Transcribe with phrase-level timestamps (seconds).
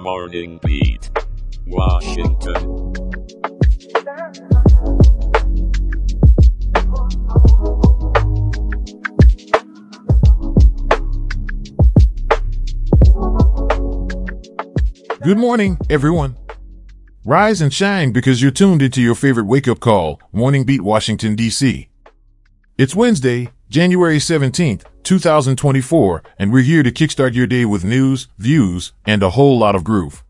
[0.00, 1.10] Morning Beat,
[1.66, 2.92] Washington.
[15.22, 16.38] Good morning, everyone.
[17.26, 21.36] Rise and shine because you're tuned into your favorite wake up call, Morning Beat Washington,
[21.36, 21.90] D.C.
[22.78, 28.92] It's Wednesday, January 17th, 2024, and we're here to kickstart your day with news, views,
[29.04, 30.22] and a whole lot of groove.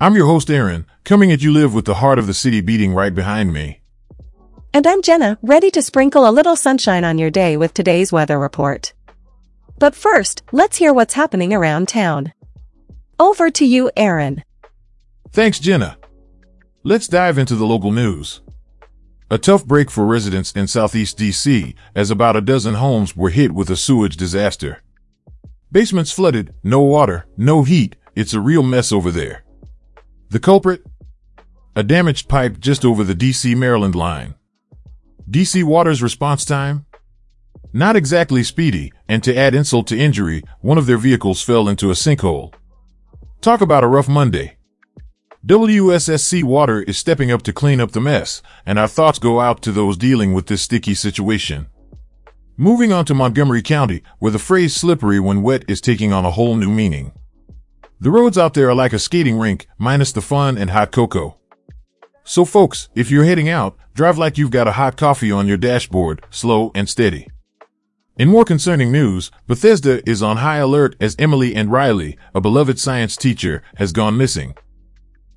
[0.00, 2.94] I'm your host, Aaron, coming at you live with the heart of the city beating
[2.94, 3.80] right behind me.
[4.72, 8.38] And I'm Jenna, ready to sprinkle a little sunshine on your day with today's weather
[8.38, 8.92] report.
[9.80, 12.32] But first, let's hear what's happening around town.
[13.18, 14.44] Over to you, Aaron.
[15.32, 15.98] Thanks, Jenna.
[16.84, 18.42] Let's dive into the local news.
[19.30, 23.52] A tough break for residents in Southeast DC as about a dozen homes were hit
[23.52, 24.80] with a sewage disaster.
[25.70, 29.44] Basements flooded, no water, no heat, it's a real mess over there.
[30.30, 30.82] The culprit?
[31.76, 34.34] A damaged pipe just over the DC Maryland line.
[35.30, 36.86] DC Water's response time?
[37.70, 41.90] Not exactly speedy, and to add insult to injury, one of their vehicles fell into
[41.90, 42.54] a sinkhole.
[43.42, 44.57] Talk about a rough Monday.
[45.48, 49.62] WSSC Water is stepping up to clean up the mess, and our thoughts go out
[49.62, 51.68] to those dealing with this sticky situation.
[52.58, 56.32] Moving on to Montgomery County, where the phrase slippery when wet is taking on a
[56.32, 57.12] whole new meaning.
[57.98, 61.38] The roads out there are like a skating rink, minus the fun and hot cocoa.
[62.24, 65.56] So folks, if you're heading out, drive like you've got a hot coffee on your
[65.56, 67.26] dashboard, slow and steady.
[68.18, 72.78] In more concerning news, Bethesda is on high alert as Emily and Riley, a beloved
[72.78, 74.54] science teacher, has gone missing.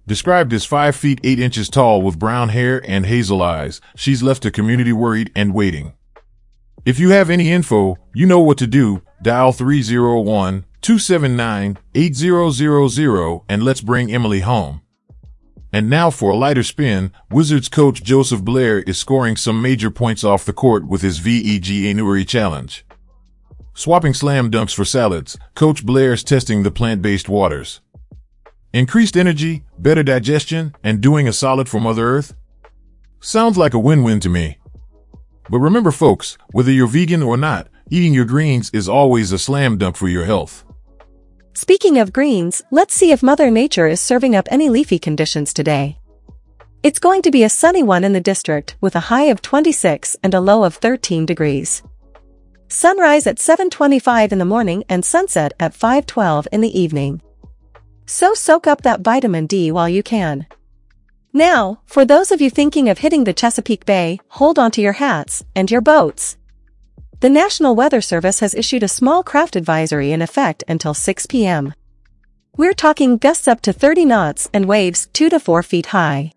[0.08, 4.44] Described as 5 feet 8 inches tall with brown hair and hazel eyes, she's left
[4.44, 5.94] the community worried and waiting.
[6.86, 9.04] If you have any info, you know what to do.
[9.22, 14.82] Dial 301 279 8000 and let's bring Emily home.
[15.72, 20.23] And now for a lighter spin, Wizards coach Joseph Blair is scoring some major points
[20.23, 22.84] off the court with his Veganuary challenge.
[23.73, 27.80] Swapping slam dunks for salads, Coach Blair's testing the plant-based waters.
[28.73, 32.33] Increased energy, better digestion, and doing a solid for Mother Earth?
[33.20, 34.59] Sounds like a win-win to me.
[35.49, 39.77] But remember folks, whether you're vegan or not, eating your greens is always a slam
[39.77, 40.64] dunk for your health.
[41.54, 45.99] Speaking of greens, let's see if Mother Nature is serving up any leafy conditions today.
[46.81, 50.15] It's going to be a sunny one in the district with a high of 26
[50.23, 51.83] and a low of 13 degrees.
[52.70, 57.21] Sunrise at 7.25 in the morning and sunset at 5.12 in the evening.
[58.11, 60.45] So soak up that vitamin D while you can.
[61.32, 65.45] Now, for those of you thinking of hitting the Chesapeake Bay, hold onto your hats
[65.55, 66.36] and your boats.
[67.22, 71.73] The National Weather Service has issued a small craft advisory in effect until 6 p.m.
[72.58, 76.33] We're talking gusts up to 30 knots and waves 2 to 4 feet high.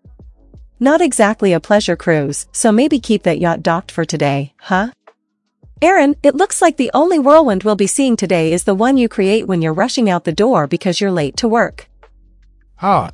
[0.79, 4.91] Not exactly a pleasure cruise, so maybe keep that yacht docked for today, huh?
[5.81, 9.09] Aaron, it looks like the only whirlwind we'll be seeing today is the one you
[9.09, 11.89] create when you're rushing out the door because you're late to work.
[12.77, 13.11] Ha!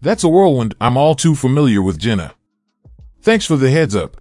[0.00, 2.34] That's a whirlwind I'm all too familiar with, Jenna.
[3.20, 4.20] Thanks for the heads up.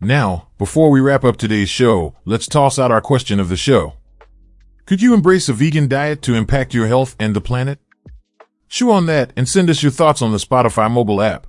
[0.00, 3.94] Now, before we wrap up today's show, let's toss out our question of the show.
[4.86, 7.80] Could you embrace a vegan diet to impact your health and the planet?
[8.68, 11.48] Chew on that and send us your thoughts on the Spotify mobile app.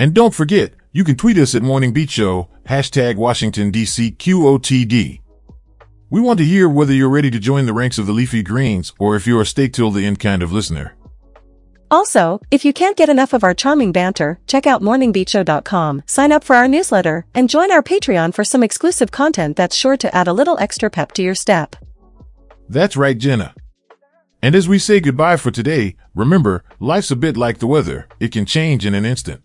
[0.00, 5.20] And don't forget, you can tweet us at Morning Beat Show, hashtag Washington DC QOTD.
[6.10, 8.92] We want to hear whether you're ready to join the ranks of the leafy greens
[8.98, 10.94] or if you're a steak till the end kind of listener.
[11.90, 16.44] Also, if you can't get enough of our charming banter, check out morningbeatshow.com, sign up
[16.44, 20.28] for our newsletter, and join our Patreon for some exclusive content that's sure to add
[20.28, 21.76] a little extra pep to your step.
[22.68, 23.54] That's right, Jenna.
[24.42, 28.08] And as we say goodbye for today, remember, life's a bit like the weather.
[28.20, 29.42] It can change in an instant.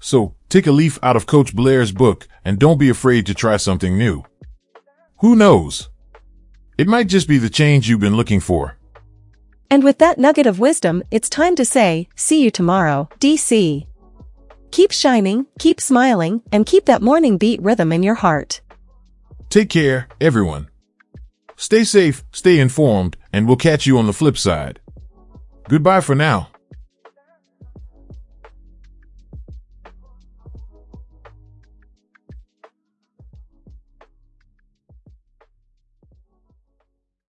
[0.00, 3.56] So, take a leaf out of Coach Blair's book and don't be afraid to try
[3.56, 4.22] something new.
[5.20, 5.88] Who knows?
[6.76, 8.76] It might just be the change you've been looking for.
[9.70, 13.86] And with that nugget of wisdom, it's time to say, see you tomorrow, DC.
[14.70, 18.60] Keep shining, keep smiling, and keep that morning beat rhythm in your heart.
[19.48, 20.68] Take care, everyone.
[21.56, 24.80] Stay safe, stay informed, and we'll catch you on the flip side.
[25.68, 26.51] Goodbye for now.